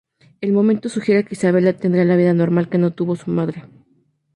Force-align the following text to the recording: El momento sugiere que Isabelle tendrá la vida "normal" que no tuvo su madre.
El 0.41 0.51
momento 0.51 0.89
sugiere 0.89 1.25
que 1.25 1.35
Isabelle 1.35 1.73
tendrá 1.73 2.03
la 2.05 2.15
vida 2.15 2.33
"normal" 2.33 2.69
que 2.69 2.79
no 2.79 2.91
tuvo 2.91 3.15
su 3.15 3.29
madre. 3.29 3.65